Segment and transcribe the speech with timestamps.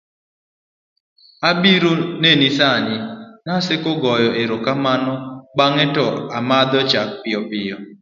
[1.49, 1.91] obiro
[2.21, 2.95] neni sani,
[3.45, 5.13] Naseko nogoyo erokamano
[5.57, 6.05] bang'e to
[6.37, 7.77] omadho chak piyo piyo